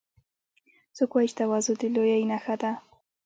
څوک 0.95 1.11
وایي 1.13 1.27
چې 1.31 1.37
تواضع 1.39 1.73
د 1.79 1.83
لویۍ 1.93 2.23
نښه 2.31 2.55
ده 2.61 2.71